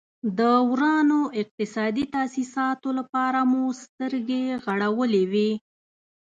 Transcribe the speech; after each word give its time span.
د 0.39 0.41
ورانو 0.71 1.19
اقتصادي 1.41 2.05
تاسیساتو 2.15 2.89
لپاره 2.99 3.39
مو 3.51 3.63
سترګې 3.83 4.43
غړولې 4.63 5.23
وې. 5.31 5.51